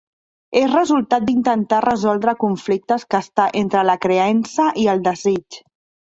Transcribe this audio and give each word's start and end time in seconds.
És 0.59 0.71
resultat 0.75 1.25
d'intentar 1.25 1.81
resoldre 1.85 2.33
conflictes 2.43 3.05
que 3.15 3.19
està 3.25 3.45
entre 3.61 3.83
la 3.91 3.97
creença 4.07 4.71
i 4.85 4.87
el 4.95 5.05
desig. 5.09 5.59